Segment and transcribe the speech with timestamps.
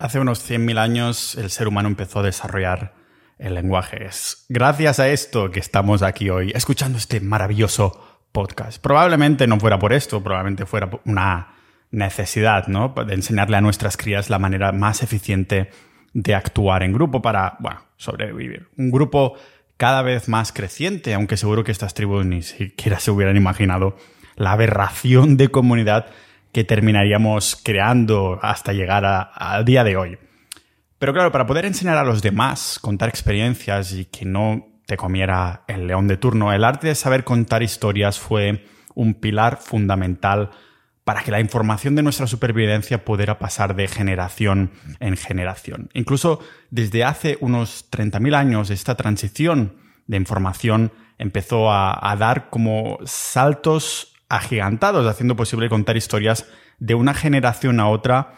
[0.00, 2.94] Hace unos 100.000 años el ser humano empezó a desarrollar
[3.38, 4.06] el lenguaje.
[4.06, 8.80] Es gracias a esto que estamos aquí hoy, escuchando este maravilloso podcast.
[8.80, 11.48] Probablemente no fuera por esto, probablemente fuera una
[11.90, 12.94] necesidad, ¿no?
[13.06, 15.68] De enseñarle a nuestras crías la manera más eficiente
[16.14, 18.70] de actuar en grupo para, bueno, sobrevivir.
[18.78, 19.34] Un grupo
[19.76, 23.98] cada vez más creciente, aunque seguro que estas tribus ni siquiera se hubieran imaginado
[24.36, 26.06] la aberración de comunidad
[26.52, 30.18] que terminaríamos creando hasta llegar al día de hoy.
[30.98, 35.62] Pero claro, para poder enseñar a los demás, contar experiencias y que no te comiera
[35.68, 40.50] el león de turno, el arte de saber contar historias fue un pilar fundamental
[41.04, 45.88] para que la información de nuestra supervivencia pudiera pasar de generación en generación.
[45.94, 46.40] Incluso
[46.70, 49.76] desde hace unos 30.000 años, esta transición
[50.06, 56.46] de información empezó a, a dar como saltos agigantados, haciendo posible contar historias
[56.78, 58.34] de una generación a otra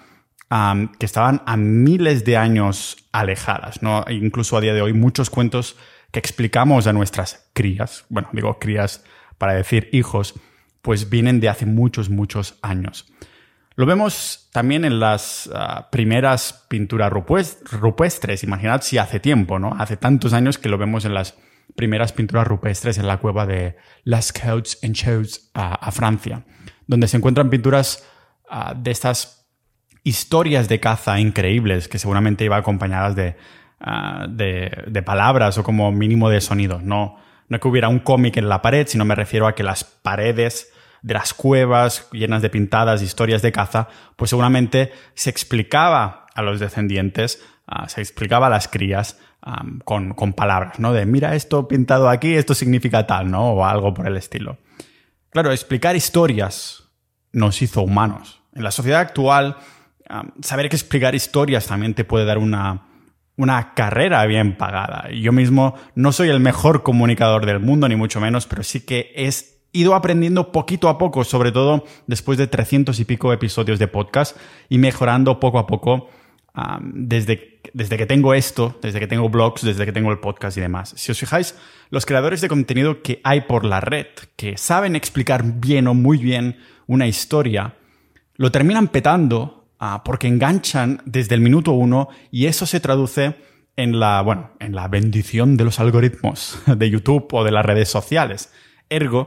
[0.99, 3.83] que estaban a miles de años alejadas.
[3.83, 4.05] ¿no?
[4.11, 5.77] Incluso a día de hoy, muchos cuentos
[6.11, 9.05] que explicamos a nuestras crías, bueno, digo crías
[9.39, 10.35] para decir hijos,
[10.83, 13.07] pues vienen de hace muchos, muchos años.
[13.77, 18.45] Lo vemos también en las ah, primeras pinturas rupestres.
[18.45, 19.75] Imaginad si hace tiempo, ¿no?
[19.79, 21.35] Hace tantos años que lo vemos en las
[21.77, 26.45] primeras pinturas rupestres en la cueva de Las Côtes en Chaux a, Francia,
[26.87, 28.07] donde se encuentran pinturas
[28.77, 29.49] de estas
[30.05, 33.37] historias de caza increíbles que seguramente iban acompañadas de,
[34.29, 36.83] de, palabras o como mínimo de sonidos.
[36.83, 37.17] No,
[37.49, 40.73] no que hubiera un cómic en la pared, sino me refiero a que las paredes
[41.03, 46.61] de las cuevas llenas de pintadas historias de caza, pues seguramente se explicaba a los
[46.61, 47.45] descendientes,
[47.89, 49.19] se explicaba a las crías
[49.85, 50.93] con, palabras, ¿no?
[50.93, 53.53] De mira esto pintado aquí, esto significa tal, ¿no?
[53.53, 54.59] O algo por el estilo.
[55.31, 56.85] Claro, explicar historias
[57.33, 58.43] nos hizo humanos.
[58.55, 59.57] En la sociedad actual,
[60.43, 62.83] saber que explicar historias también te puede dar una,
[63.37, 65.11] una carrera bien pagada.
[65.11, 69.13] Yo mismo no soy el mejor comunicador del mundo, ni mucho menos, pero sí que
[69.17, 69.29] he
[69.73, 74.37] ido aprendiendo poquito a poco, sobre todo después de 300 y pico episodios de podcast
[74.69, 76.11] y mejorando poco a poco
[76.83, 80.61] desde, desde que tengo esto, desde que tengo blogs, desde que tengo el podcast y
[80.61, 80.95] demás.
[80.97, 81.55] Si os fijáis,
[81.91, 86.19] los creadores de contenido que hay por la red, que saben explicar bien o muy
[86.19, 87.75] bien una historia,
[88.37, 93.35] lo terminan petando ah, porque enganchan desde el minuto uno y eso se traduce
[93.77, 97.89] en la, bueno, en la bendición de los algoritmos de YouTube o de las redes
[97.89, 98.53] sociales.
[98.91, 99.27] Ergo,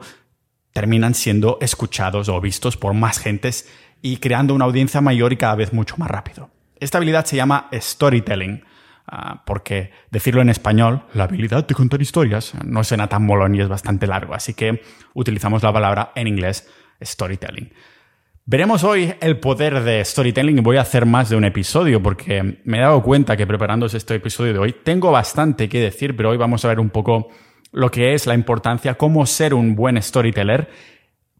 [0.73, 3.67] terminan siendo escuchados o vistos por más gentes
[4.01, 6.51] y creando una audiencia mayor y cada vez mucho más rápido.
[6.79, 8.63] Esta habilidad se llama storytelling,
[9.07, 13.61] ah, porque decirlo en español, la habilidad de contar historias, no suena tan molón y
[13.61, 14.81] es bastante largo, así que
[15.13, 16.69] utilizamos la palabra en inglés
[17.01, 17.71] storytelling.
[18.47, 22.61] Veremos hoy el poder de storytelling y voy a hacer más de un episodio porque
[22.63, 26.29] me he dado cuenta que preparándose este episodio de hoy tengo bastante que decir, pero
[26.29, 27.29] hoy vamos a ver un poco
[27.71, 30.69] lo que es la importancia, cómo ser un buen storyteller,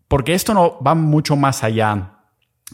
[0.07, 2.15] porque esto no va mucho más allá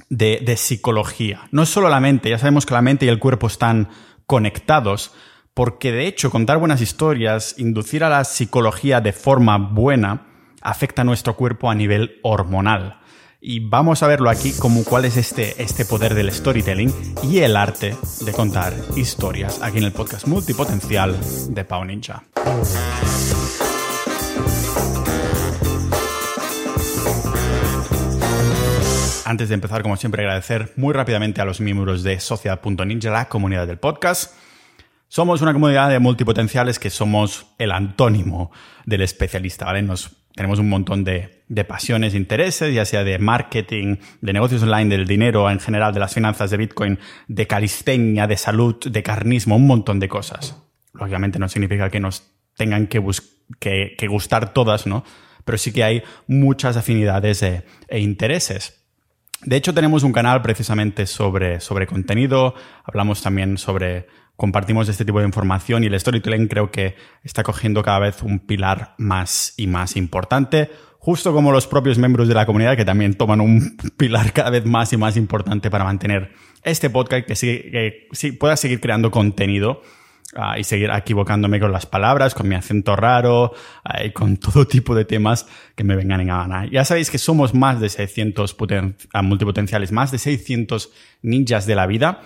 [0.09, 1.47] de, psicología.
[1.52, 3.90] No es solo la mente, ya sabemos que la mente y el cuerpo están
[4.25, 5.13] conectados,
[5.53, 10.28] porque de hecho contar buenas historias, inducir a la psicología de forma buena,
[10.62, 13.00] afecta a nuestro cuerpo a nivel hormonal.
[13.44, 17.58] Y vamos a verlo aquí como cuál es este, este poder del storytelling y el
[17.58, 21.19] arte de contar historias aquí en el podcast multipotencial
[21.50, 22.23] de Pau Ninja.
[29.26, 33.68] Antes de empezar, como siempre, agradecer muy rápidamente a los miembros de Sociedad.ninja, la comunidad
[33.68, 34.34] del podcast.
[35.08, 38.52] Somos una comunidad de multipotenciales que somos el antónimo
[38.86, 39.84] del especialista, ¿vale?
[39.84, 44.90] Nos, tenemos un montón de, de pasiones, intereses, ya sea de marketing, de negocios online,
[44.90, 49.56] del dinero en general, de las finanzas, de Bitcoin, de calistenia, de salud, de carnismo,
[49.56, 50.58] un montón de cosas.
[50.94, 53.00] Lógicamente no significa que nos tengan que,
[54.08, 55.03] gustar todas, ¿no?
[55.46, 58.81] Pero sí que hay muchas afinidades e, e intereses.
[59.44, 62.53] De hecho, tenemos un canal precisamente sobre, sobre contenido,
[62.84, 67.82] hablamos también sobre, compartimos este tipo de información y el storytelling creo que está cogiendo
[67.82, 72.46] cada vez un pilar más y más importante, justo como los propios miembros de la
[72.46, 76.32] comunidad que también toman un pilar cada vez más y más importante para mantener
[76.64, 77.34] este podcast que,
[78.14, 79.82] que pueda seguir creando contenido
[80.57, 83.53] y seguir equivocándome con las palabras, con mi acento raro
[84.03, 86.66] y con todo tipo de temas que me vengan en gana.
[86.66, 88.55] Ya sabéis que somos más de 600
[89.23, 90.91] multipotenciales, más de 600
[91.22, 92.22] ninjas de la vida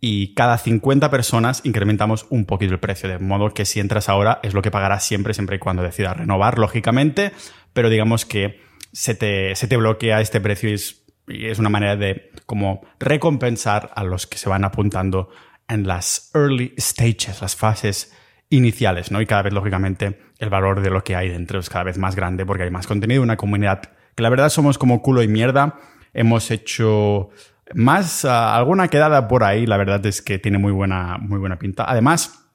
[0.00, 4.40] y cada 50 personas incrementamos un poquito el precio, de modo que si entras ahora
[4.42, 7.32] es lo que pagarás siempre, siempre y cuando decidas renovar, lógicamente,
[7.74, 8.60] pero digamos que
[8.92, 12.80] se te, se te bloquea este precio y es Y es una manera de como
[12.98, 15.28] recompensar a los que se van apuntando
[15.70, 18.12] en las early stages, las fases
[18.50, 19.20] iniciales, ¿no?
[19.20, 22.16] Y cada vez, lógicamente, el valor de lo que hay dentro es cada vez más
[22.16, 23.80] grande porque hay más contenido, una comunidad
[24.14, 25.78] que la verdad somos como culo y mierda.
[26.12, 27.30] Hemos hecho
[27.74, 31.58] más ah, alguna quedada por ahí, la verdad es que tiene muy buena, muy buena
[31.58, 31.84] pinta.
[31.88, 32.46] Además,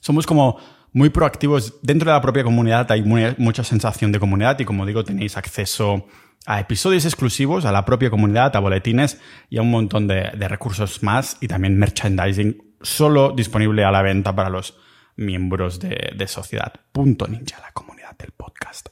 [0.00, 0.58] somos como
[0.92, 5.04] muy proactivos dentro de la propia comunidad, hay mucha sensación de comunidad y como digo,
[5.04, 6.06] tenéis acceso
[6.46, 9.20] a episodios exclusivos, a la propia comunidad, a boletines
[9.50, 14.34] y a un montón de, recursos más y también merchandising solo disponible a la venta
[14.34, 14.78] para los
[15.16, 16.72] miembros de, de Sociedad.
[16.92, 18.88] Punto Ninja, la comunidad del podcast.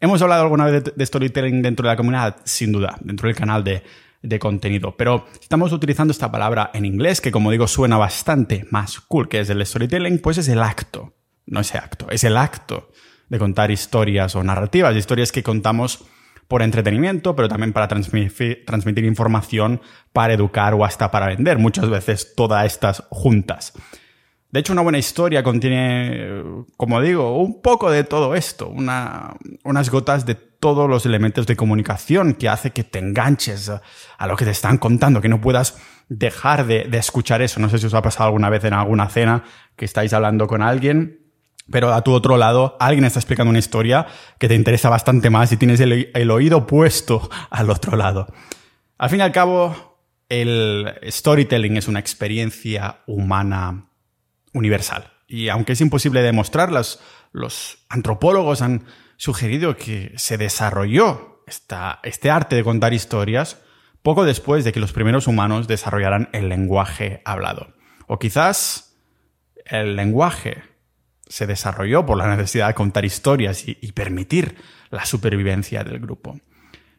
[0.00, 2.36] ¿Hemos hablado alguna vez de, storytelling dentro de la comunidad?
[2.44, 3.82] Sin duda, dentro del canal de,
[4.22, 4.96] de contenido.
[4.96, 9.40] Pero estamos utilizando esta palabra en inglés, que como digo suena bastante más cool que
[9.40, 11.14] es el storytelling, pues es el acto.
[11.44, 12.90] No ese acto, es el acto
[13.28, 16.06] de contar historias o narrativas, historias que contamos
[16.48, 19.80] por entretenimiento, pero también para transmitir, información,
[20.12, 21.58] para educar o hasta para vender.
[21.58, 23.72] Muchas veces todas estas juntas.
[24.50, 30.24] De hecho, una buena historia contiene, como digo, un poco de todo esto, unas gotas
[30.24, 33.70] de todos los elementos de comunicación que hace que te enganches
[34.18, 35.76] a, lo que te están contando, que no puedas
[36.08, 37.60] dejar de, de, escuchar eso.
[37.60, 39.42] No sé si os ha pasado alguna vez en alguna cena
[39.74, 41.25] que estáis hablando con alguien,
[41.70, 44.06] pero a tu otro lado alguien está explicando una historia
[44.38, 48.26] que te interesa bastante más y tienes el, oído puesto al otro lado.
[48.98, 49.98] Al fin y al cabo,
[50.28, 53.90] el storytelling es una experiencia humana
[54.52, 55.12] universal.
[55.26, 57.00] Y aunque es imposible demostrarlas,
[57.32, 58.84] los antropólogos han
[59.16, 63.58] sugerido que se desarrolló esta, este arte de contar historias
[64.02, 67.74] poco después de que los primeros humanos desarrollaran el lenguaje hablado.
[68.06, 68.96] O quizás
[69.64, 70.62] el lenguaje
[71.26, 74.56] se desarrolló por la necesidad de contar historias y, permitir
[74.90, 76.38] la supervivencia del grupo.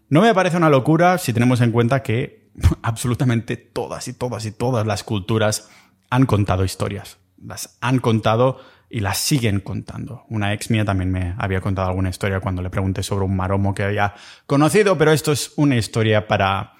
[0.09, 2.49] No me parece una locura si tenemos en cuenta que
[2.81, 5.69] absolutamente todas y todas y todas las culturas
[6.09, 8.59] han contado historias las han contado
[8.89, 10.25] y las siguen contando.
[10.29, 13.73] Una ex mía también me había contado alguna historia cuando le pregunté sobre un maromo
[13.73, 14.13] que había
[14.45, 16.73] conocido, pero esto es una historia para,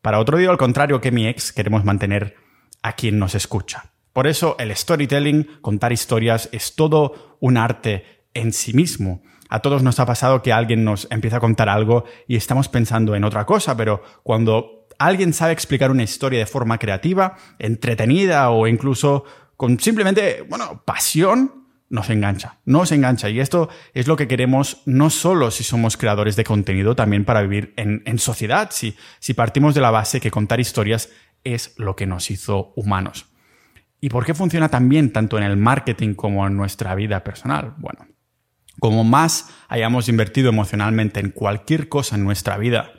[0.00, 2.36] para otro día, al contrario que mi ex, queremos mantener
[2.82, 3.84] a quien nos escucha.
[4.12, 8.04] Por eso el storytelling, contar historias, es todo un arte
[8.34, 9.22] en sí mismo.
[9.48, 13.14] A todos nos ha pasado que alguien nos empieza a contar algo y estamos pensando
[13.14, 18.66] en otra cosa, pero cuando alguien sabe explicar una historia de forma creativa, entretenida o
[18.66, 19.24] incluso
[19.56, 23.28] con simplemente, bueno, pasión, nos engancha, nos engancha.
[23.28, 27.42] Y esto es lo que queremos no solo si somos creadores de contenido, también para
[27.42, 31.10] vivir en, sociedad, si, si partimos de la base que contar historias
[31.42, 33.29] es lo que nos hizo humanos.
[34.00, 37.74] ¿Y por qué funciona tan bien tanto en el marketing como en nuestra vida personal?
[37.78, 38.06] Bueno,
[38.78, 42.92] como más hayamos invertido emocionalmente en cualquier cosa en nuestra vida,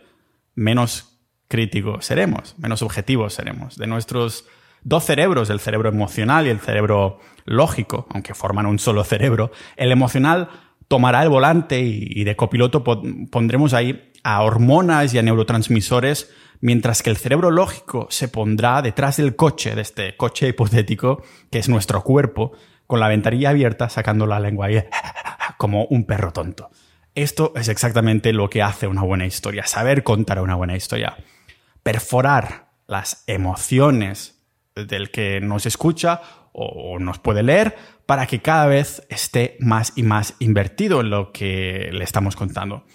[0.54, 3.78] menos críticos seremos, menos objetivos seremos.
[3.78, 4.46] De nuestros
[4.84, 9.92] dos cerebros, el cerebro emocional y el cerebro lógico, aunque forman un solo cerebro, el
[9.92, 10.50] emocional
[10.88, 16.32] tomará el volante y, de copiloto pondremos ahí a hormonas y a neurotransmisores,
[16.62, 21.60] mientras que el cerebro lógico se pondrá detrás del coche, de este coche hipotético, que
[21.60, 22.54] es nuestro cuerpo,
[22.88, 24.84] con la ventanilla abierta, sacando la lengua ahí
[25.58, 26.70] como un perro tonto.
[27.14, 31.18] Esto es exactamente lo que hace una buena historia, saber contar una buena historia.
[31.84, 34.42] Perforar las emociones
[34.76, 36.22] del que nos escucha
[36.54, 41.32] o nos puede leer para que cada vez esté más y más invertido en lo
[41.32, 42.86] que le estamos contando.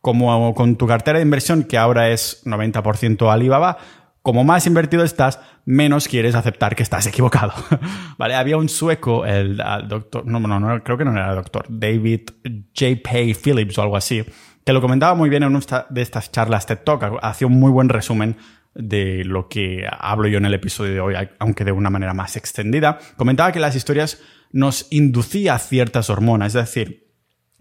[0.00, 3.78] Como con tu cartera de inversión, que ahora es 90% Alibaba,
[4.22, 7.52] como más invertido estás, menos quieres aceptar que estás equivocado.
[8.18, 8.34] ¿Vale?
[8.34, 9.56] Había un sueco, el,
[9.88, 12.30] doctor, no, no, no, creo que no era el doctor, David
[12.78, 13.00] J.
[13.42, 14.24] Phillips o algo así,
[14.64, 17.70] que lo comentaba muy bien en una de estas charlas TED Talk, hacía un muy
[17.70, 18.36] buen resumen
[18.74, 22.36] de lo que hablo yo en el episodio de hoy, aunque de una manera más
[22.36, 24.20] extendida, comentaba que las historias
[24.52, 26.99] nos inducía ciertas hormonas, es decir,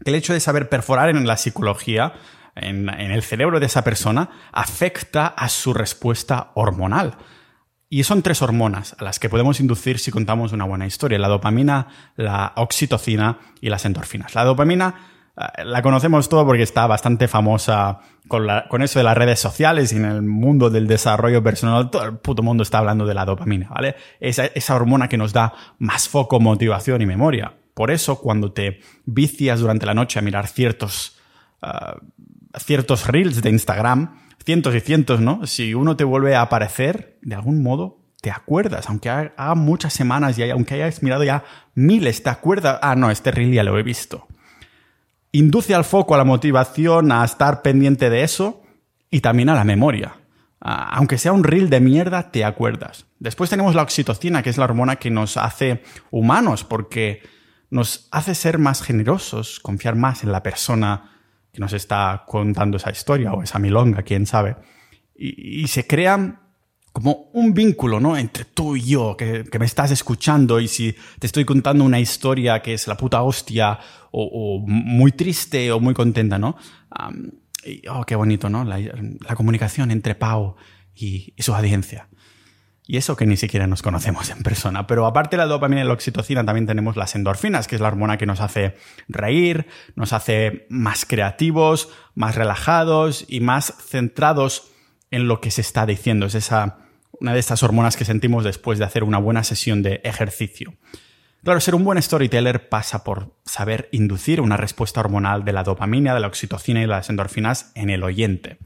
[0.06, 2.14] el hecho de saber perforar en la psicología,
[2.56, 7.16] en, el cerebro de esa persona, afecta a su respuesta hormonal.
[7.90, 11.28] Y son tres hormonas a las que podemos inducir si contamos una buena historia, la
[11.28, 14.36] dopamina, la oxitocina y las endorfinas.
[14.36, 14.94] La dopamina
[15.36, 19.96] eh, la conocemos todo porque está bastante famosa con, eso de las redes sociales y
[19.96, 21.90] en el mundo del desarrollo personal.
[21.90, 23.96] Todo el puto mundo está hablando de la dopamina, ¿vale?
[24.20, 27.54] Esa hormona que nos da más foco, motivación y memoria.
[27.80, 31.18] Por eso, cuando te vicias durante la noche a mirar ciertos,
[31.64, 31.98] uh,
[32.60, 35.48] ciertos reels de Instagram, cientos y cientos, ¿no?
[35.48, 40.38] Si uno te vuelve a aparecer, de algún modo, te acuerdas, aunque haga muchas semanas
[40.38, 43.84] y aunque hayas mirado ya miles, te acuerdas, ah, no, este reel ya lo he
[43.84, 44.28] visto
[45.32, 48.62] induce al foco, a la motivación, a estar pendiente de eso
[49.10, 50.18] y también a la memoria.
[50.60, 53.06] Ah, aunque sea un reel de mierda, te acuerdas.
[53.20, 57.22] Después tenemos la oxitocina, que es la hormona que nos hace humanos, porque
[57.70, 61.12] nos hace ser más generosos, confiar más en la persona
[61.52, 64.56] que nos está contando esa historia o esa milonga, quién sabe.
[65.16, 66.42] Y, se crea
[66.94, 68.18] como un vínculo, ¿no?
[68.18, 72.62] Entre tú y yo, que, me estás escuchando y si te estoy contando una historia
[72.62, 73.80] que es la puta hostia
[74.12, 76.56] o, muy triste o muy contenta, ¿no?
[77.92, 78.64] oh, qué bonito, ¿no?
[78.64, 80.56] La, comunicación entre Pau
[80.96, 82.08] y, su audiencia.
[82.92, 84.88] Y eso que ni siquiera nos conocemos en persona.
[84.88, 87.88] Pero aparte de la dopamina y la oxitocina, también tenemos las endorfinas, que es la
[87.88, 88.78] hormona que nos hace
[89.08, 94.72] reír, nos hace más creativos, más relajados y más centrados
[95.12, 96.26] en lo que se está diciendo.
[96.26, 96.80] Es esa,
[97.20, 100.74] una de estas hormonas que sentimos después de hacer una buena sesión de ejercicio.
[101.44, 106.16] Claro, ser un buen storyteller pasa por saber inducir una respuesta hormonal de la dopamina,
[106.16, 108.58] de la oxitocina y de las endorfinas en el oyente.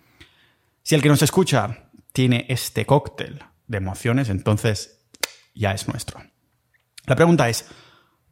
[0.81, 5.05] Si el que nos escucha tiene este cóctel de emociones, entonces
[5.55, 6.19] ya es nuestro.
[7.05, 7.69] La pregunta es,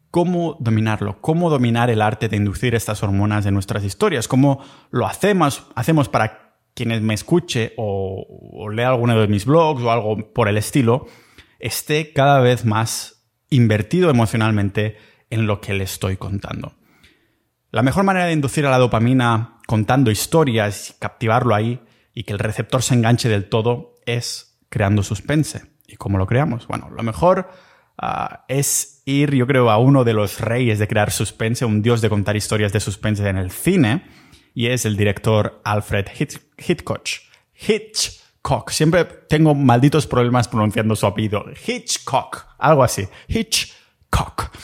[0.09, 1.21] ¿cómo dominarlo?
[1.21, 4.27] ¿Cómo dominar el arte de inducir estas hormonas de nuestras historias?
[4.27, 9.81] ¿Cómo lo hacemos, hacemos para quienes me escuche o, o lea alguno de mis blogs
[9.81, 11.07] o algo por el estilo,
[11.59, 14.97] esté cada vez más invertido emocionalmente
[15.29, 16.75] en lo que le estoy contando.
[17.71, 21.79] La mejor manera de inducir a la dopamina contando historias y captivarlo ahí
[22.13, 25.61] y que el receptor se enganche del todo es creando suspense.
[25.85, 26.65] ¿Y cómo lo creamos?
[26.67, 27.49] Bueno, lo mejor
[27.97, 32.01] ah, es ir, yo creo, a uno de los reyes de crear suspense, un dios
[32.01, 34.03] de contar historias de suspense en el cine,
[34.53, 36.49] y es el director Alfred Hitchcock.
[36.57, 37.29] Hitch
[37.67, 38.71] Hitchcock.
[38.71, 41.45] Siempre tengo malditos problemas pronunciando su apellido.
[41.67, 42.47] Hitchcock.
[42.57, 43.07] Algo así.
[43.27, 44.55] Hitchcock.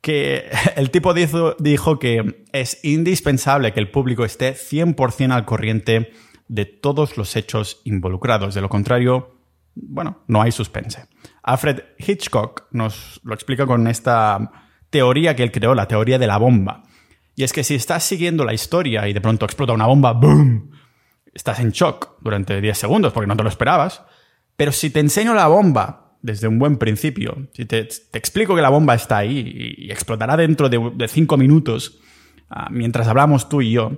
[0.00, 6.12] Que el tipo dijo, dijo que es indispensable que el público esté 100% al corriente
[6.48, 8.54] de todos los hechos involucrados.
[8.54, 9.37] De lo contrario,
[9.82, 11.06] bueno, no hay suspense.
[11.42, 14.50] Alfred Hitchcock nos lo explica con esta
[14.90, 16.82] teoría que él creó, la teoría de la bomba.
[17.34, 20.70] Y es que si estás siguiendo la historia y de pronto explota una bomba, ¡boom!
[21.32, 24.02] estás en shock durante 10 segundos porque no te lo esperabas,
[24.56, 27.78] pero si te enseño la bomba desde un buen principio, si te,
[28.12, 32.00] explico que la bomba está ahí y, explotará dentro de 5 minutos,
[32.50, 33.92] ah, mientras hablamos tú y yo,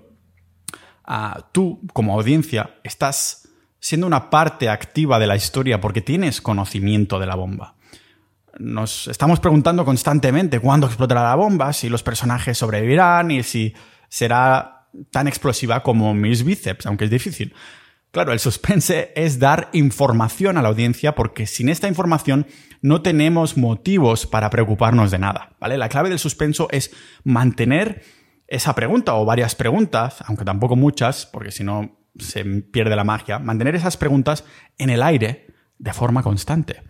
[1.05, 3.40] ah, tú como audiencia estás
[3.81, 7.75] siendo una parte activa de la historia porque tienes conocimiento de la bomba.
[8.59, 13.75] Nos estamos preguntando constantemente cuándo explotará la bomba, si los personajes sobrevivirán y si
[14.09, 17.55] será tan explosiva como mis bíceps, aunque es difícil.
[18.11, 22.47] Claro, el suspense es dar información a la audiencia porque sin esta información
[22.83, 25.79] no tenemos motivos para preocuparnos de nada, ¿vale?
[25.79, 26.91] La clave del suspenso es
[27.23, 28.03] mantener
[28.49, 33.39] esa pregunta o varias preguntas, aunque tampoco muchas, porque si no se pierde la magia,
[33.39, 34.45] mantener esas preguntas
[34.79, 35.47] en el aire
[35.79, 36.83] de forma constante.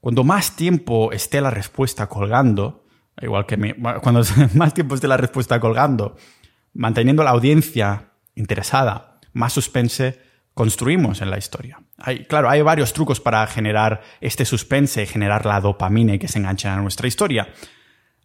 [0.00, 2.86] Cuando más tiempo esté la respuesta colgando,
[3.20, 3.56] igual que
[4.02, 4.22] cuando
[4.54, 6.16] más tiempo esté la respuesta colgando
[6.72, 10.20] manteniendo la audiencia interesada, más suspense
[10.54, 11.80] construimos en la historia.
[11.98, 16.38] Hay, claro, hay varios trucos para generar este suspense, generar la dopamina y que se
[16.38, 17.48] enganchen a nuestra historia.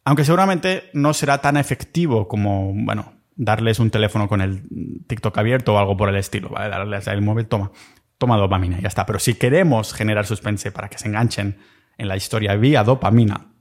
[0.03, 4.63] Aunque seguramente no será tan efectivo como, bueno, darles un teléfono con el
[5.08, 6.70] TikTok abierto o algo por el estilo, ¿vale?
[6.70, 7.72] Darles el móvil, toma,
[8.18, 9.06] toma dopamina, ya está.
[9.06, 11.58] Pero si queremos generar suspense para que se enganchen
[11.98, 13.51] en la historia vía dopamina,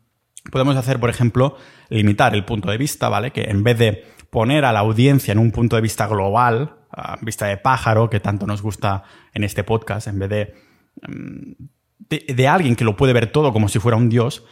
[0.50, 1.56] podemos hacer, por ejemplo,
[1.88, 3.32] limitar el punto de vista, ¿vale?
[3.32, 7.18] Que en vez de poner a la audiencia en un punto de vista global, a
[7.20, 10.54] vista de pájaro, que tanto nos gusta en este podcast, en vez
[11.02, 11.52] mm,
[11.98, 14.44] de, de, alguien que lo puede ver todo como si fuera un dios,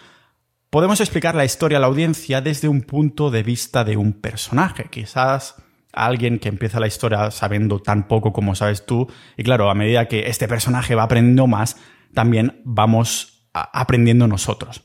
[0.72, 4.86] podemos explicar la historia a la audiencia desde un punto de vista de un personaje.
[4.90, 5.56] Quizás
[5.92, 10.08] alguien que empieza la historia sabiendo tan poco como sabes tú, y claro, a medida
[10.08, 11.76] que este personaje va aprendiendo más,
[12.14, 14.82] también vamos aprendiendo nosotros.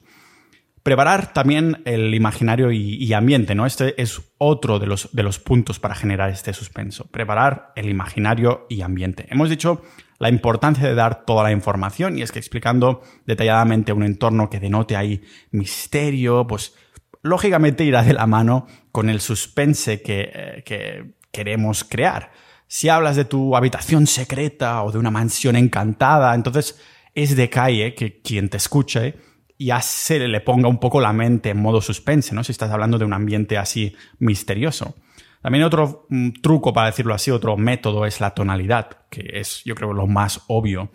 [0.84, 3.66] Preparar también el imaginario y, ambiente, ¿no?
[3.66, 7.08] Este es otro de los, de los puntos para generar este suspenso.
[7.08, 9.26] Preparar el imaginario y ambiente.
[9.30, 9.84] Hemos dicho
[10.20, 14.60] la importancia de dar toda la información y es que explicando detalladamente un entorno que
[14.60, 15.22] denote ahí
[15.52, 16.74] misterio, pues
[17.22, 22.32] lógicamente irá de la mano con el suspense que, eh, que queremos crear.
[22.68, 26.80] Si hablas de tu habitación secreta o de una mansión encantada, entonces
[27.14, 29.16] es de calle que quien te escuche
[29.60, 32.44] ya se le ponga un poco la mente en modo suspense, ¿no?
[32.44, 34.96] Si estás hablando de un ambiente así misterioso.
[35.42, 39.76] También otro mm, truco, para decirlo así, otro método es la tonalidad, que es, yo
[39.76, 40.92] creo, lo más obvio.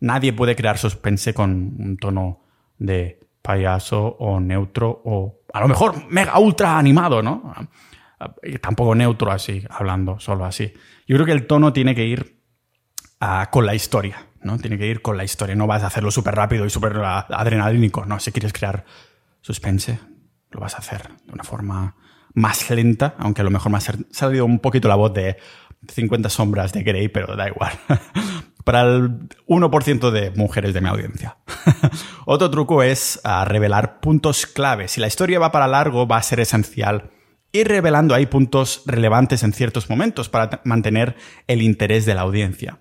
[0.00, 2.42] Nadie puede crear suspense con un tono
[2.78, 7.52] de payaso o neutro o a lo mejor mega ultra animado, ¿no?
[8.60, 10.72] tampoco neutro así, hablando solo así.
[11.06, 12.40] Yo creo que el tono tiene que ir
[13.20, 14.58] ah, con la historia, ¿no?
[14.58, 15.56] Tiene que ir con la historia.
[15.56, 18.04] No vas a hacerlo súper rápido y súper adrenalínico.
[18.04, 18.84] No, si quieres crear
[19.40, 19.98] suspense,
[20.50, 21.96] lo vas a hacer de una forma
[22.34, 25.36] más lenta, aunque a lo mejor me ha salido un poquito la voz de
[25.92, 27.72] 50 sombras de Grey, pero da igual.
[28.64, 31.36] Para el 1% de mujeres de mi audiencia.
[32.26, 34.86] Otro truco es ah, revelar puntos clave.
[34.86, 37.10] Si la historia va para largo, va a ser esencial
[37.52, 42.78] ir revelando ahí puntos relevantes en ciertos momentos para mantener el interés de la audiencia.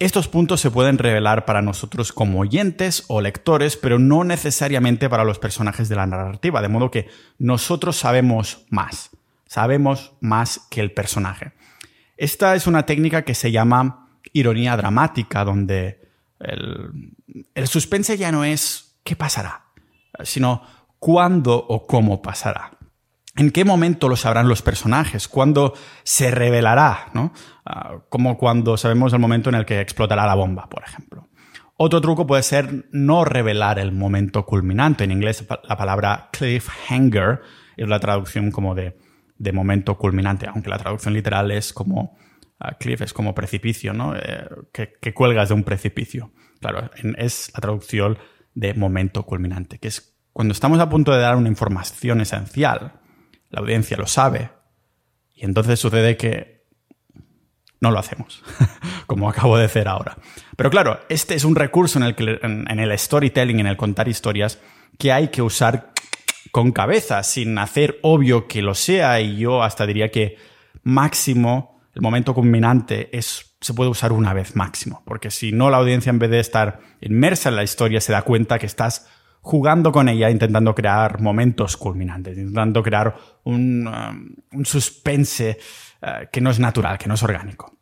[0.00, 5.24] Estos puntos se pueden revelar para nosotros como oyentes o lectores, pero no necesariamente para
[5.24, 7.08] los personajes de la narrativa, de modo que
[7.38, 9.10] nosotros sabemos más,
[9.46, 11.52] sabemos más que el personaje.
[12.16, 16.00] Esta es una técnica que se llama ironía dramática, donde
[16.40, 19.66] el, suspense ya no es qué pasará,
[20.24, 20.62] sino
[20.98, 22.73] cuándo o cómo pasará.
[23.36, 25.26] ¿En qué momento lo sabrán los personajes?
[25.26, 25.74] ¿Cuándo
[26.04, 27.10] se revelará?
[27.14, 27.32] ¿no?
[27.64, 31.28] Ah, como cuando sabemos el momento en el que explotará la bomba, por ejemplo.
[31.76, 35.02] Otro truco puede ser no revelar el momento culminante.
[35.02, 37.40] En inglés la palabra cliffhanger
[37.76, 38.96] es la traducción como de,
[39.36, 42.16] de momento culminante, aunque la traducción literal es como
[42.60, 44.14] uh, cliff, es como precipicio, ¿no?
[44.14, 46.32] Eh, que, que, cuelgas de un precipicio.
[46.60, 46.88] Claro,
[47.18, 48.18] es la traducción
[48.54, 53.00] de momento culminante, que es cuando estamos a punto de dar una información esencial
[53.54, 54.50] la audiencia lo sabe,
[55.32, 56.64] y entonces sucede que
[57.80, 58.42] no lo hacemos,
[59.06, 60.18] como acabo de hacer ahora.
[60.56, 64.08] Pero claro, este es un recurso en el, que, en, el storytelling, en el contar
[64.08, 64.58] historias,
[64.98, 65.92] que hay que usar
[66.50, 70.36] con cabeza, sin hacer obvio que lo sea, y yo hasta diría que
[70.82, 75.76] máximo, el momento culminante es, se puede usar una vez máximo, porque si no la
[75.76, 79.06] audiencia en vez de estar inmersa en la historia se da cuenta que estás
[79.44, 85.58] jugando con ella, intentando crear momentos culminantes, intentando crear un, um, suspense
[86.02, 87.76] uh, que no es natural, que no es orgánico.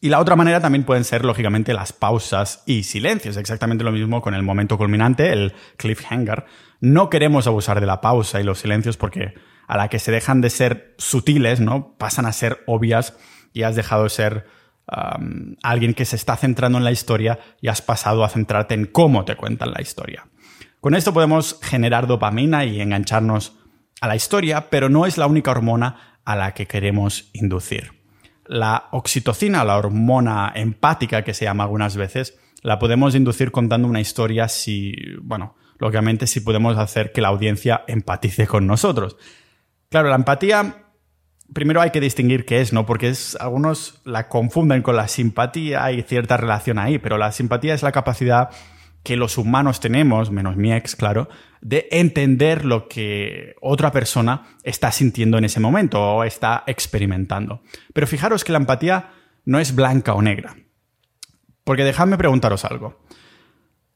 [0.00, 3.36] Y la otra manera también pueden ser, lógicamente, las pausas y silencios.
[3.36, 6.44] Exactamente lo mismo con el momento culminante, el cliffhanger.
[6.80, 9.34] No queremos abusar de la pausa y los silencios porque
[9.66, 11.96] a la que se dejan de ser sutiles, ¿no?
[11.98, 13.16] Pasan a ser obvias
[13.52, 14.46] y has dejado de ser
[14.86, 18.86] um, alguien que se está centrando en la historia y has pasado a centrarte en
[18.86, 20.28] cómo te cuentan la historia.
[20.84, 23.56] Con esto podemos generar dopamina y engancharnos
[24.02, 28.02] a la historia, pero no es la única hormona a la que queremos inducir.
[28.44, 34.02] La oxitocina, la hormona empática que se llama algunas veces, la podemos inducir contando una
[34.02, 39.16] historia si, bueno, lógicamente si podemos hacer que la audiencia empatice con nosotros.
[39.88, 40.84] Claro, la empatía
[41.54, 42.84] primero hay que distinguir qué es, ¿no?
[42.84, 47.72] Porque es, algunos la confunden con la simpatía, hay cierta relación ahí, pero la simpatía
[47.72, 48.50] es la capacidad
[49.04, 51.28] que los humanos tenemos, menos mi ex, claro,
[51.60, 57.62] de entender lo que otra persona está sintiendo en ese momento o está experimentando.
[57.92, 59.10] Pero fijaros que la empatía
[59.44, 60.56] no es blanca o negra.
[61.64, 63.04] Porque dejadme preguntaros algo.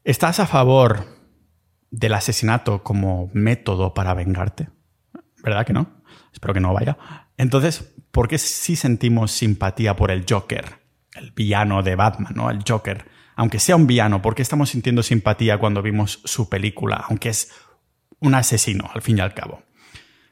[0.04, 1.06] ¿Estás a favor
[1.90, 4.68] del asesinato como método para vengarte?
[5.42, 6.02] ¿Verdad que no?
[6.32, 6.98] Espero que no vaya.
[7.38, 10.80] Entonces, ¿por qué sí sentimos simpatía por el Joker?
[11.14, 12.50] El villano de Batman, ¿no?
[12.50, 13.06] El Joker
[13.38, 17.52] aunque sea un villano, ¿por qué estamos sintiendo simpatía cuando vimos su película, aunque es
[18.18, 19.62] un asesino, al fin y al cabo?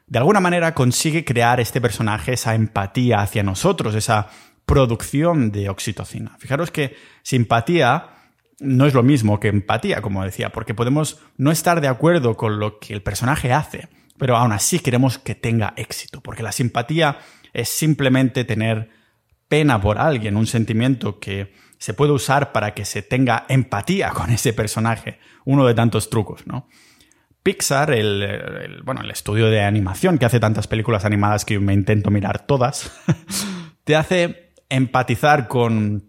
[0.07, 4.27] De alguna manera consigue crear este personaje esa empatía hacia nosotros, esa
[4.65, 6.35] producción de oxitocina.
[6.37, 8.09] Fijaros que simpatía
[8.59, 12.59] no es lo mismo que empatía, como decía, porque podemos no estar de acuerdo con
[12.59, 17.19] lo que el personaje hace, pero aún así queremos que tenga éxito, porque la simpatía
[17.53, 18.89] es simplemente tener
[19.47, 24.29] pena por alguien, un sentimiento que se puede usar para que se tenga empatía con
[24.29, 25.19] ese personaje.
[25.45, 26.67] Uno de tantos trucos, ¿no?
[27.43, 32.11] Pixar, el, bueno, el estudio de animación que hace tantas películas animadas que me intento
[32.11, 32.91] mirar todas,
[33.85, 36.03] te hace empatizar con,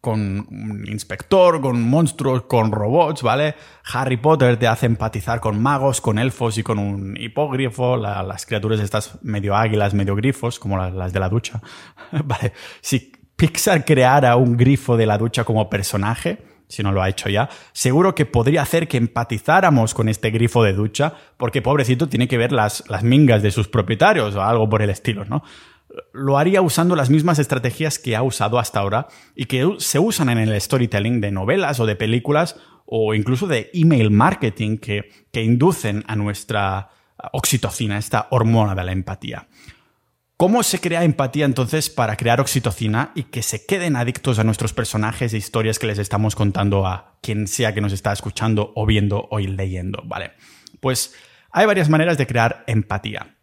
[0.00, 3.54] con un inspector, con monstruos, con robots, ¿vale?
[3.94, 8.80] Harry Potter te hace empatizar con magos, con elfos y con un hipógrifo, las criaturas
[8.80, 11.62] estas medio águilas, medio grifos, como las, las de la ducha,
[12.24, 12.52] ¿vale?
[12.82, 17.28] Si Pixar creara un grifo de la ducha como personaje, si no lo ha hecho
[17.28, 22.26] ya, seguro que podría hacer que empatizáramos con este grifo de ducha, porque pobrecito tiene
[22.26, 25.44] que ver las, las mingas de sus propietarios o algo por el estilo, ¿no?
[26.12, 30.30] Lo haría usando las mismas estrategias que ha usado hasta ahora y que se usan
[30.30, 35.44] en el storytelling de novelas o de películas o incluso de email marketing que, que
[35.44, 36.90] inducen a nuestra
[37.32, 39.46] oxitocina, esta hormona de la empatía.
[40.38, 44.72] ¿Cómo se crea empatía entonces para crear oxitocina y que se queden adictos a nuestros
[44.72, 48.86] personajes e historias que les estamos contando a quien sea que nos está escuchando o
[48.86, 50.00] viendo o leyendo?
[50.06, 50.34] Vale.
[50.78, 51.12] Pues
[51.50, 53.34] hay varias maneras de crear empatía.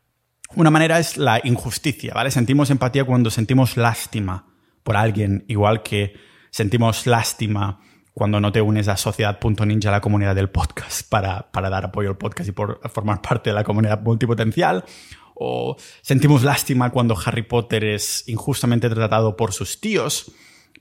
[0.56, 2.32] Una manera es la injusticia, ¿vale?
[2.32, 4.46] Sentimos empatía cuando sentimos lástima
[4.82, 6.14] por alguien, igual que
[6.50, 7.82] sentimos lástima
[8.14, 12.18] cuando no te unes a Sociedad.ninja, la comunidad del podcast, para, para dar apoyo al
[12.18, 14.86] podcast y por formar parte de la comunidad multipotencial.
[15.36, 20.32] O sentimos lástima cuando Harry Potter es injustamente tratado por sus tíos,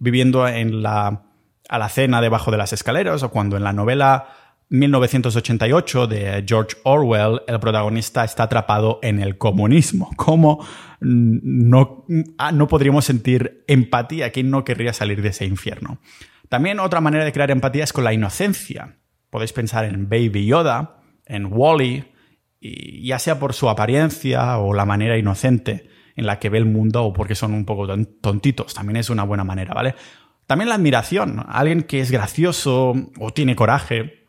[0.00, 1.24] viviendo en la
[1.68, 4.28] alacena debajo de las escaleras, o cuando en la novela
[4.70, 10.10] 1988 de George Orwell, el protagonista está atrapado en el comunismo.
[10.16, 10.64] ¿Cómo
[11.00, 12.06] no,
[12.38, 14.30] ah, no podríamos sentir empatía?
[14.30, 15.98] ¿Quién no querría salir de ese infierno?
[16.48, 18.96] También otra manera de crear empatía es con la inocencia.
[19.30, 22.04] Podéis pensar en Baby Yoda, en Wally,
[23.02, 27.04] ya sea por su apariencia o la manera inocente en la que ve el mundo
[27.04, 27.86] o porque son un poco
[28.20, 29.94] tontitos, también es una buena manera, ¿vale?
[30.46, 34.23] También la admiración, alguien que es gracioso o tiene coraje,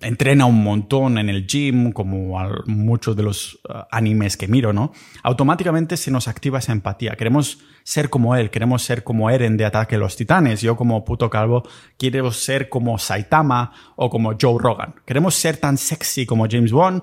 [0.00, 4.92] entrena un montón en el gym, como muchos de los uh, animes que miro, ¿no?
[5.22, 7.16] Automáticamente se nos activa esa empatía.
[7.16, 10.62] Queremos ser como él, queremos ser como Eren de Ataque a los Titanes.
[10.62, 11.64] Yo como puto calvo
[11.98, 14.94] quiero ser como Saitama o como Joe Rogan.
[15.04, 17.02] Queremos ser tan sexy como James Bond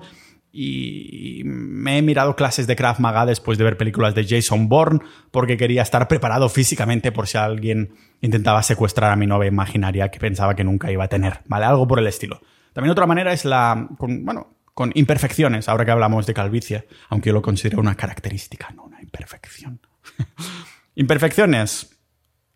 [0.56, 5.00] y me he mirado clases de Krav Maga después de ver películas de Jason Bourne
[5.32, 10.18] porque quería estar preparado físicamente por si alguien intentaba secuestrar a mi novia imaginaria que
[10.18, 11.66] pensaba que nunca iba a tener, ¿vale?
[11.66, 12.40] Algo por el estilo.
[12.72, 17.28] También otra manera es la, con, bueno, con imperfecciones, ahora que hablamos de calvicie, aunque
[17.28, 19.78] yo lo considero una característica, no una imperfección.
[20.94, 22.00] imperfecciones,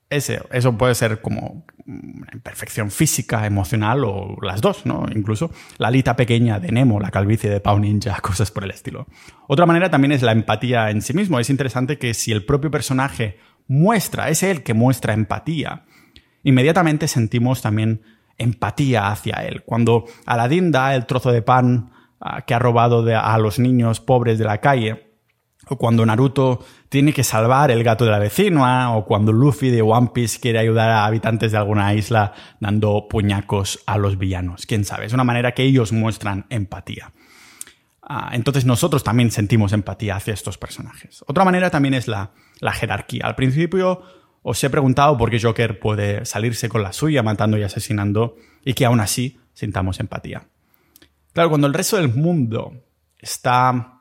[0.09, 5.05] ese, eso puede ser como una imperfección física, emocional o las dos, ¿no?
[5.15, 9.07] Incluso la alita pequeña de Nemo, la calvicie de Pau Ninja, cosas por el estilo.
[9.47, 11.39] Otra manera también es la empatía en sí mismo.
[11.39, 15.85] Es interesante que si el propio personaje muestra, es él que muestra empatía,
[16.43, 18.03] inmediatamente sentimos también
[18.39, 19.63] empatía hacia él.
[19.65, 24.39] Cuando Aladdin da el trozo de pan ah, que ha robado a los niños pobres
[24.39, 25.05] de la calle,
[25.71, 29.83] o cuando Naruto tiene que salvar el gato de la vecina, o cuando Luffy de
[29.83, 34.65] One Piece quiere ayudar a habitantes de alguna isla dando puñacos a los villanos.
[34.65, 37.13] Quién sabe, es una manera que ellos muestran empatía.
[38.11, 41.23] Ah, entonces nosotros también sentimos empatía hacia estos personajes.
[41.27, 43.27] Otra manera también es la, la jerarquía.
[43.27, 44.03] Al principio
[44.43, 48.73] os he preguntado por qué Joker puede salirse con la suya matando y asesinando y
[48.73, 50.49] que aún así sintamos empatía.
[51.35, 52.83] Claro, cuando el resto del mundo
[53.19, 54.01] está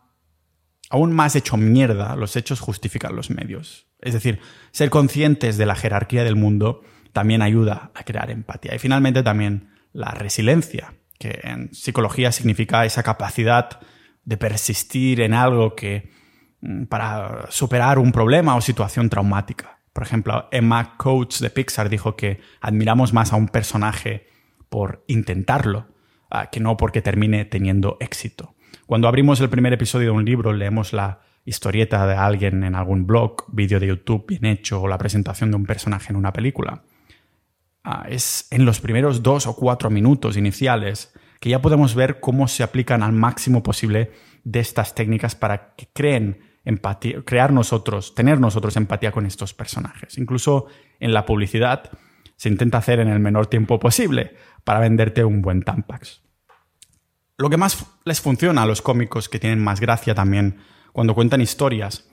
[0.89, 3.87] aún más hecho mierda, los hechos justifican los medios.
[3.99, 4.39] Es decir,
[4.71, 8.73] ser conscientes de la jerarquía del mundo también ayuda a crear empatía.
[8.73, 13.81] Y finalmente también la resiliencia, que en psicología significa esa capacidad
[14.27, 16.11] de persistir en algo que
[16.59, 19.79] mm, para superar un problema o situación traumática.
[19.93, 24.27] Por ejemplo, Emma Coates de Pixar dijo que admiramos más a un personaje
[24.69, 25.87] por intentarlo
[26.51, 28.53] que no porque termine teniendo éxito.
[28.85, 33.07] Cuando abrimos el primer episodio de un libro, leemos la historieta de alguien en algún
[33.07, 36.83] blog, vídeo de YouTube bien hecho o la presentación de un personaje en una película.
[37.83, 42.47] Ah, es en los primeros dos o cuatro minutos iniciales que ya podemos ver cómo
[42.47, 44.11] se aplican al máximo posible
[44.43, 50.17] de estas técnicas para que creen empatía, crear nosotros, tener nosotros empatía con estos personajes.
[50.17, 50.67] Incluso
[50.99, 51.89] en la publicidad
[52.35, 56.21] se intenta hacer en el menor tiempo posible para venderte un buen Tampax.
[57.37, 60.59] Lo que más les funciona a los cómicos que tienen más gracia también
[60.91, 62.09] cuando cuentan historias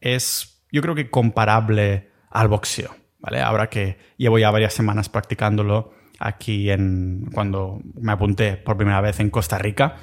[0.00, 3.40] es, yo creo que comparable al boxeo, ¿vale?
[3.42, 9.20] Ahora que llevo ya varias semanas practicándolo aquí en cuando me apunté por primera vez
[9.20, 9.96] en Costa Rica,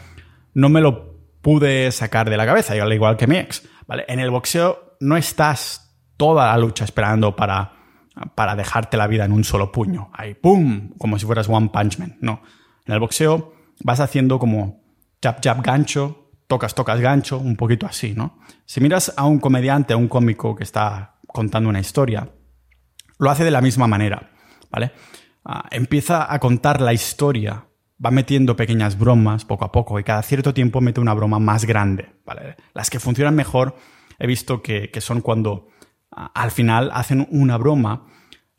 [0.54, 4.06] no me lo pude sacar de la cabeza, al igual que mi ex, ¿vale?
[4.08, 7.74] En el boxeo no estás toda la lucha esperando para,
[8.36, 10.92] para dejarte la vida en un solo puño, ahí ¡pum!
[10.98, 12.42] como si fueras One Punch Man, no.
[12.86, 14.84] En el boxeo vas haciendo como
[15.22, 18.40] jab, jab, gancho, tocas, tocas, gancho, un poquito así, ¿no?
[18.66, 22.30] Si miras a un comediante, a un cómico que está contando una historia,
[23.18, 24.32] lo hace de la misma manera,
[24.70, 24.92] ¿vale?
[25.44, 27.66] Ah, empieza a contar la historia,
[28.04, 31.66] va metiendo pequeñas bromas poco a poco y cada cierto tiempo mete una broma más
[31.66, 32.14] grande.
[32.74, 33.76] Las que funcionan mejor
[34.20, 35.70] he visto que, son cuando
[36.12, 38.06] al final hacen una broma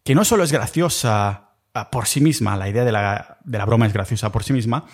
[0.02, 1.56] que no solo es graciosa
[1.90, 4.84] por sí misma, la idea de la, de la broma es graciosa por sí misma,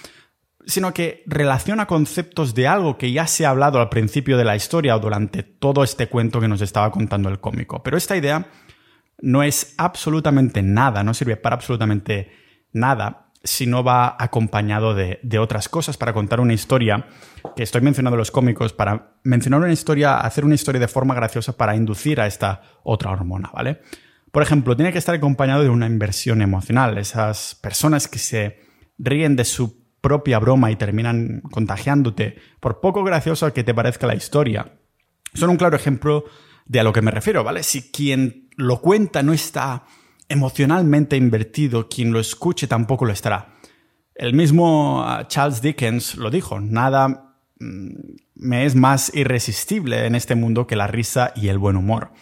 [0.66, 4.54] sino que relaciona conceptos de algo que ya se ha hablado al principio de la
[4.54, 7.82] historia o durante todo este cuento que nos estaba contando el cómico.
[7.82, 8.46] Pero esta idea
[9.20, 12.30] no es absolutamente nada, no sirve para absolutamente
[12.72, 17.06] nada si no va acompañado de, otras cosas para contar una historia,
[17.56, 21.56] que estoy mencionando los cómicos, para mencionar una historia, hacer una historia de forma graciosa
[21.56, 23.80] para inducir a esta otra hormona, ¿vale?
[24.32, 26.98] Por ejemplo, tiene que estar acompañado de una inversión emocional.
[26.98, 28.60] Esas personas que se
[28.98, 34.14] ríen de su propia broma y terminan contagiándote, por poco gracioso que te parezca la
[34.14, 34.78] historia.
[35.34, 36.24] Son un claro ejemplo
[36.66, 37.62] de a lo que me refiero, ¿vale?
[37.62, 39.84] Si quien lo cuenta no está
[40.28, 43.54] emocionalmente invertido, quien lo escuche tampoco lo estará.
[44.14, 47.90] El mismo ah, Charles Dickens lo dijo, nada mm,
[48.34, 52.12] me es más irresistible en este mundo que la risa y el buen humor.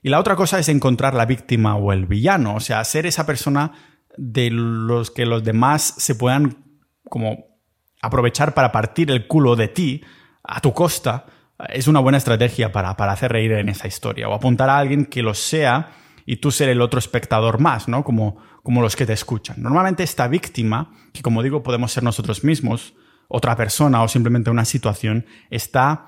[0.00, 3.26] Y la otra cosa es encontrar la víctima o el villano, o sea, ser esa
[3.26, 3.72] persona
[4.16, 6.64] de los que los demás se puedan
[7.08, 7.58] como
[8.00, 10.02] aprovechar para partir el culo de ti
[10.44, 11.26] a tu costa,
[11.68, 14.28] es una buena estrategia para, para hacer reír en esa historia.
[14.28, 15.92] O apuntar a alguien que lo sea
[16.26, 18.04] y tú ser el otro espectador más, ¿no?
[18.04, 19.56] Como, como los que te escuchan.
[19.62, 22.94] Normalmente esta víctima, que como digo podemos ser nosotros mismos,
[23.28, 26.06] otra persona o simplemente una situación, está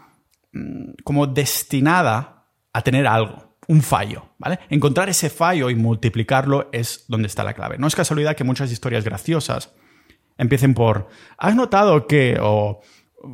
[0.52, 4.60] mm, como destinada a tener algo un fallo, ¿vale?
[4.68, 7.78] Encontrar ese fallo y multiplicarlo es donde está la clave.
[7.78, 9.72] No es casualidad que muchas historias graciosas
[10.38, 12.80] empiecen por ¿has notado que o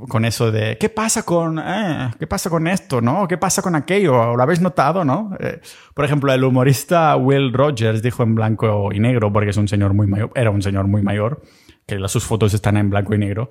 [0.09, 3.28] con eso de ¿qué pasa con eh, qué pasa con esto, no?
[3.28, 4.37] ¿Qué pasa con aquello?
[4.37, 5.37] ¿Lo habéis notado, no?
[5.40, 5.61] Eh,
[5.94, 9.94] por ejemplo, el humorista Will Rogers dijo en blanco y negro porque es un señor
[9.94, 11.42] muy mayor, era un señor muy mayor,
[11.87, 13.50] que sus fotos están en blanco y negro,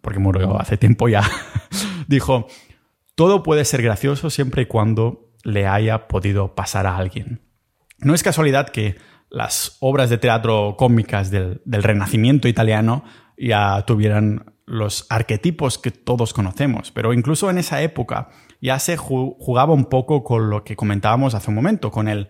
[0.00, 1.22] porque murió hace tiempo ya.
[2.08, 2.46] dijo,
[3.14, 7.40] todo puede ser gracioso siempre y cuando le haya podido pasar a alguien.
[7.98, 8.96] No es casualidad que
[9.30, 13.04] las obras de teatro cómicas del, Renacimiento italiano
[13.36, 19.74] ya tuvieran los arquetipos que todos conocemos, pero incluso en esa época ya se jugaba
[19.74, 22.28] un poco con lo que comentábamos hace un momento, con el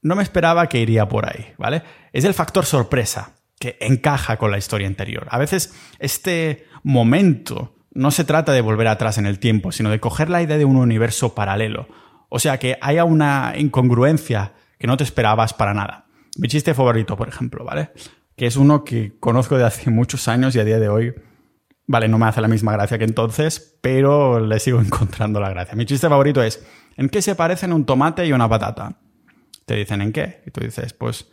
[0.00, 1.82] no me esperaba que iría por ahí, ¿vale?
[2.12, 5.28] Es el factor sorpresa que encaja con la historia anterior.
[5.30, 10.00] A veces este momento no se trata de volver atrás en el tiempo, sino de
[10.00, 11.86] coger la idea de un universo paralelo,
[12.28, 16.06] o sea, que haya una incongruencia que no te esperabas para nada.
[16.36, 17.90] Mi chiste favorito, por ejemplo, ¿vale?
[18.36, 21.14] Que es uno que conozco de hace muchos años y a día de hoy,
[21.86, 25.74] vale, no me hace la misma gracia que entonces, pero le sigo encontrando la gracia.
[25.74, 26.64] Mi chiste favorito es,
[26.96, 28.98] ¿en qué se parecen un tomate y una patata?
[29.66, 30.42] Te dicen, ¿en qué?
[30.46, 31.28] Y tú dices, pues,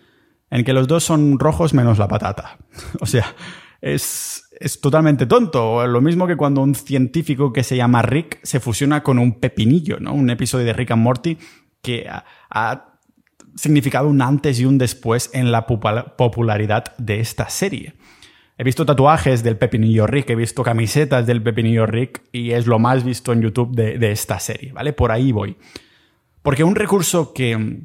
[0.49, 2.57] en que los dos son rojos menos la patata.
[3.01, 3.35] o sea,
[3.81, 5.85] es, es totalmente tonto.
[5.87, 9.99] Lo mismo que cuando un científico que se llama Rick se fusiona con un pepinillo,
[9.99, 10.13] ¿no?
[10.13, 11.37] Un episodio de Rick and Morty
[11.81, 12.85] que ha,
[13.55, 17.95] significado un antes y un después en la popularidad de esta serie.
[18.59, 22.77] He visto tatuajes del Pepinillo Rick, he visto camisetas del Pepinillo Rick y es lo
[22.77, 24.91] más visto en YouTube de, esta serie, ¿vale?
[24.91, 25.55] Por ahí voy.
[26.41, 27.83] Porque un recurso que,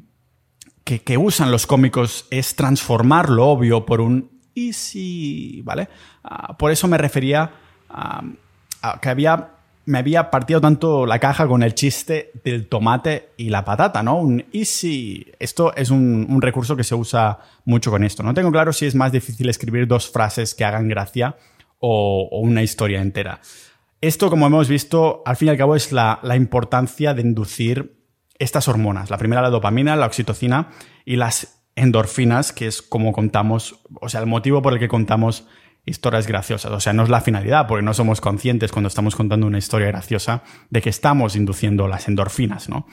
[0.83, 5.87] que, usan los cómicos es transformar lo obvio por un y si, ¿vale?
[6.25, 7.53] Ah, por eso me refería
[7.87, 8.21] a,
[9.01, 9.51] que había,
[9.85, 14.17] me había partido tanto la caja con el chiste del tomate y la patata, ¿no?
[14.17, 15.31] Un easy.
[15.39, 18.23] Esto es un, recurso que se usa mucho con esto.
[18.23, 21.37] No tengo claro si es más difícil escribir dos frases que hagan gracia
[21.79, 23.41] o, una historia entera.
[24.01, 27.95] Esto, como hemos visto, al fin y al cabo es la, la importancia de inducir
[28.39, 29.09] estas hormonas.
[29.09, 30.69] La primera, la dopamina, la oxitocina
[31.05, 35.45] y las endorfinas, que es como contamos, o sea, el motivo por el que contamos
[35.85, 36.71] historias graciosas.
[36.71, 39.87] O sea, no es la finalidad, porque no somos conscientes cuando estamos contando una historia
[39.87, 42.87] graciosa de que estamos induciendo las endorfinas, ¿no?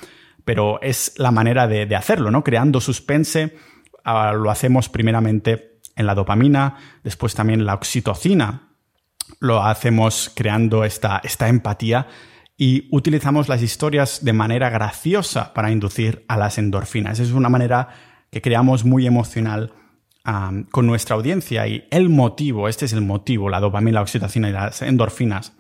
[0.45, 2.45] Pero es la manera de, hacerlo, ¿no?
[2.45, 3.57] Creando suspense,
[4.05, 8.69] ah, lo hacemos primeramente en la dopamina, después también la oxitocina,
[9.41, 12.09] lo hacemos creando esta, esta empatía
[12.57, 17.19] y utilizamos las historias de manera graciosa para inducir a las endorfinas.
[17.19, 17.89] Es una manera
[18.31, 19.73] que creamos muy emocional
[20.71, 24.53] con nuestra audiencia y el motivo, este es el motivo, la dopamina, la oxitocina y
[24.53, 25.53] las endorfinas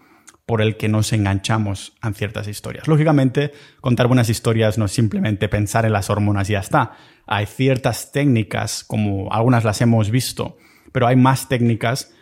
[0.47, 2.87] por el que nos enganchamos a ciertas historias.
[2.87, 6.93] Lógicamente, contar buenas historias no es simplemente pensar en las hormonas y ya está.
[7.27, 10.57] Hay ciertas técnicas, como algunas las hemos visto,
[10.93, 12.13] pero hay más técnicas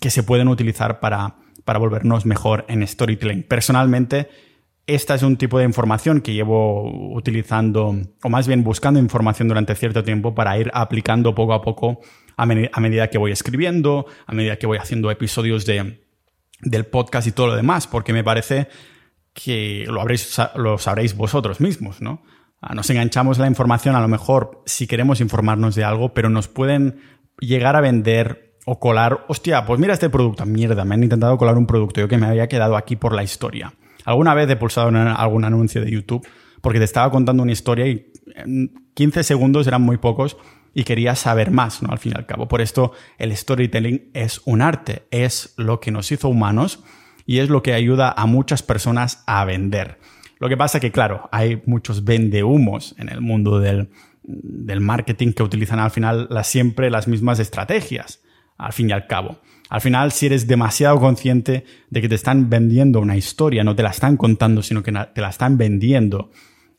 [0.00, 3.44] que se pueden utilizar para, para volvernos mejor en storytelling.
[3.44, 4.28] Personalmente,
[4.88, 9.74] esta es un tipo de información que llevo utilizando, o más bien buscando información durante
[9.74, 12.00] cierto tiempo para ir aplicando poco a poco
[12.38, 16.06] a, medida que voy escribiendo, a medida que voy haciendo episodios de,
[16.62, 18.68] del podcast y todo lo demás, porque me parece
[19.34, 20.04] que lo,
[20.56, 22.22] lo sabréis vosotros mismos, ¿no?
[22.62, 26.48] Ah, nos enganchamos la información, a lo mejor si queremos informarnos de algo, pero nos
[26.48, 27.00] pueden
[27.38, 31.58] llegar a vender o colar, hostia, pues mira este producto, mierda, me han intentado colar
[31.58, 33.74] un producto, yo que me había quedado aquí por la historia.
[34.08, 36.26] Alguna vez he pulsado en algún anuncio de YouTube
[36.62, 38.10] porque te estaba contando una historia y
[38.94, 40.38] 15 segundos eran muy pocos
[40.72, 41.92] y quería saber más, ¿no?
[41.92, 42.48] Al fin y al cabo.
[42.48, 46.82] Por esto el storytelling es un arte, es lo que nos hizo humanos
[47.26, 49.98] y es lo que ayuda a muchas personas a vender.
[50.38, 53.90] Lo que pasa que, claro, hay muchos vendehumos en el mundo del,
[54.22, 58.22] del marketing que utilizan al final las, siempre las mismas estrategias,
[58.56, 59.42] al fin y al cabo.
[59.68, 63.82] Al final, si eres demasiado consciente de que te están vendiendo una historia, no te
[63.82, 66.30] la están contando, sino que te la están vendiendo,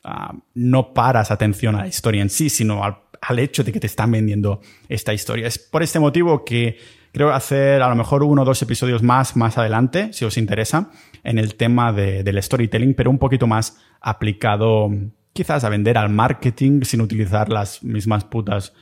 [0.04, 3.88] ah, no paras atención a la historia en sí, sino al, hecho de que te
[3.88, 5.48] están vendiendo esta historia.
[5.48, 6.78] Es por este motivo que
[7.12, 10.90] creo hacer a lo mejor uno o dos episodios más más adelante, si os interesa,
[11.24, 14.90] en el tema del storytelling, pero un poquito más aplicado
[15.34, 18.74] quizás a vender al marketing sin utilizar las mismas putas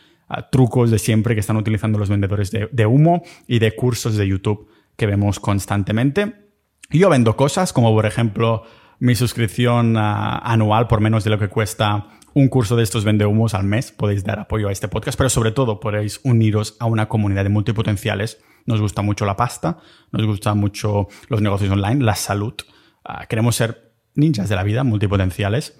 [0.51, 4.67] trucos de siempre que están utilizando los vendedores de, humo y de cursos de YouTube
[4.95, 6.33] que vemos constantemente.
[6.89, 8.63] Yo vendo cosas como por ejemplo
[8.99, 13.53] mi suscripción ah, anual por menos de lo que cuesta un curso de estos vendehumos
[13.53, 13.91] al mes.
[13.91, 17.49] Podéis dar apoyo a este podcast, pero sobre todo podéis uniros a una comunidad de
[17.49, 18.41] multipotenciales.
[18.65, 19.77] Nos gusta mucho la pasta,
[20.11, 22.53] nos gusta mucho los negocios online, la salud.
[23.03, 25.77] Ah, queremos ser ninjas de la vida, multipotenciales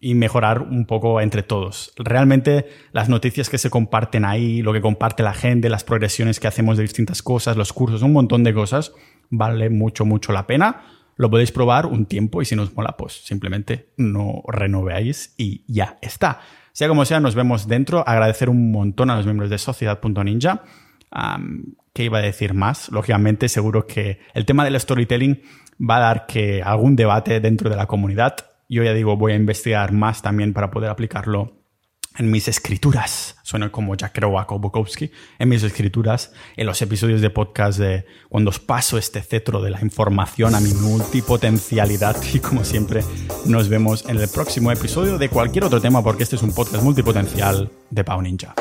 [0.00, 1.92] y mejorar un poco entre todos.
[1.96, 6.48] Realmente las noticias que se comparten ahí, lo que comparte la gente, las progresiones que
[6.48, 8.92] hacemos de distintas cosas, los cursos, un montón de cosas,
[9.30, 10.82] vale mucho, mucho la pena.
[11.16, 15.62] Lo podéis probar un tiempo y si no os mola, pues simplemente no renoveáis y
[15.66, 16.40] ya está.
[16.72, 18.04] Sea como sea, nos vemos dentro.
[18.06, 20.62] Agradecer un montón a los miembros de Sociedad.ninja.
[21.92, 22.88] ¿Qué iba a decir más?
[22.90, 25.42] Lógicamente, seguro que el tema del storytelling
[25.80, 28.36] va a dar que algún debate dentro de la comunidad
[28.68, 31.58] yo ya digo, voy a investigar más también para poder aplicarlo
[32.18, 33.36] en mis escrituras.
[33.42, 35.10] Suena como Jack Kerouac o Bukowski.
[35.38, 39.70] En mis escrituras, en los episodios de podcast de cuando os paso este cetro de
[39.70, 42.16] la información a mi multipotencialidad.
[42.34, 43.02] Y como siempre,
[43.46, 46.82] nos vemos en el próximo episodio de cualquier otro tema porque este es un podcast
[46.82, 48.54] multipotencial de Pau Ninja.